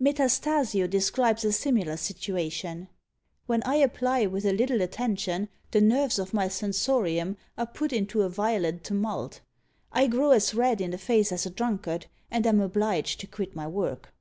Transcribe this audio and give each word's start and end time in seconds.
Metastasio 0.00 0.86
describes 0.88 1.44
a 1.44 1.50
similar 1.50 1.96
situation. 1.96 2.86
"When 3.46 3.60
I 3.64 3.74
apply 3.74 4.26
with 4.26 4.44
a 4.46 4.52
little 4.52 4.82
attention, 4.82 5.48
the 5.72 5.80
nerves 5.80 6.16
of 6.16 6.32
my 6.32 6.46
sensorium 6.46 7.36
are 7.58 7.66
put 7.66 7.92
into 7.92 8.22
a 8.22 8.28
violent 8.28 8.84
tumult. 8.84 9.40
I 9.90 10.06
grow 10.06 10.30
as 10.30 10.54
red 10.54 10.80
in 10.80 10.92
the 10.92 10.96
face 10.96 11.32
as 11.32 11.44
a 11.44 11.50
drunkard, 11.50 12.06
and 12.30 12.46
am 12.46 12.60
obliged 12.60 13.18
to 13.18 13.26
quit 13.26 13.56
my 13.56 13.66
work." 13.66 14.14